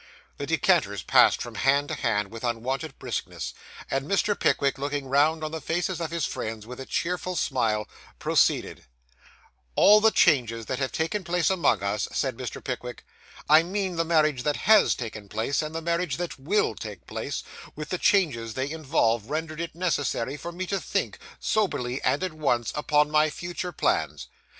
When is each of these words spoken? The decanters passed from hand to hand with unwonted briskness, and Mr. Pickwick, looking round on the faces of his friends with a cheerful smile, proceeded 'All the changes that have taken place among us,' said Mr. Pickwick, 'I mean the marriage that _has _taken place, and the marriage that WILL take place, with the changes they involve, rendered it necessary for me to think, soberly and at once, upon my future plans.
The 0.37 0.47
decanters 0.47 1.03
passed 1.03 1.43
from 1.43 1.53
hand 1.53 1.89
to 1.89 1.93
hand 1.93 2.31
with 2.31 2.43
unwonted 2.43 2.97
briskness, 2.97 3.53
and 3.91 4.09
Mr. 4.09 4.33
Pickwick, 4.33 4.79
looking 4.79 5.05
round 5.05 5.43
on 5.43 5.51
the 5.51 5.61
faces 5.61 6.01
of 6.01 6.09
his 6.09 6.25
friends 6.25 6.65
with 6.65 6.79
a 6.79 6.87
cheerful 6.87 7.35
smile, 7.35 7.87
proceeded 8.17 8.85
'All 9.75 10.01
the 10.01 10.09
changes 10.09 10.65
that 10.65 10.79
have 10.79 10.91
taken 10.91 11.23
place 11.23 11.51
among 11.51 11.83
us,' 11.83 12.07
said 12.13 12.35
Mr. 12.35 12.63
Pickwick, 12.63 13.05
'I 13.47 13.61
mean 13.61 13.95
the 13.95 14.03
marriage 14.03 14.41
that 14.41 14.65
_has 14.65 14.95
_taken 14.95 15.29
place, 15.29 15.61
and 15.61 15.75
the 15.75 15.83
marriage 15.83 16.17
that 16.17 16.39
WILL 16.39 16.73
take 16.77 17.05
place, 17.05 17.43
with 17.75 17.89
the 17.89 17.99
changes 17.99 18.55
they 18.55 18.71
involve, 18.71 19.29
rendered 19.29 19.61
it 19.61 19.75
necessary 19.75 20.35
for 20.35 20.51
me 20.51 20.65
to 20.65 20.79
think, 20.79 21.19
soberly 21.39 22.01
and 22.01 22.23
at 22.23 22.33
once, 22.33 22.71
upon 22.75 23.11
my 23.11 23.29
future 23.29 23.71
plans. 23.71 24.29